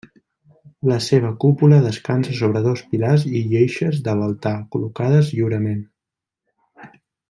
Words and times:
La 0.91 0.95
seva 1.07 1.29
cúpula 1.43 1.79
descansa 1.83 2.39
sobre 2.39 2.63
dos 2.69 2.83
pilars 2.95 3.27
i 3.41 3.45
lleixes 3.53 4.03
de 4.11 4.19
l'altar, 4.23 4.57
col·locades 4.77 5.31
lliurement. 5.37 5.89